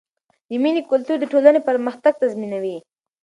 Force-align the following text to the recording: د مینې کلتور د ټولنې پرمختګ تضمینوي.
د 0.49 0.51
مینې 0.63 0.81
کلتور 0.91 1.17
د 1.19 1.25
ټولنې 1.31 1.61
پرمختګ 1.69 2.13
تضمینوي. 2.21 2.77